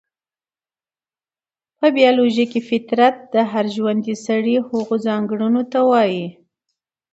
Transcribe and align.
په 1.77 1.87
بيالوژي 1.95 2.45
کې 2.51 2.59
فطرت 2.69 3.15
د 3.33 3.35
هر 3.51 3.65
ژوندي 3.75 4.15
سري 4.25 4.55
هغو 4.69 4.95
ځانګړنو 5.07 5.61
ته 5.71 5.79
وايي، 5.89 6.25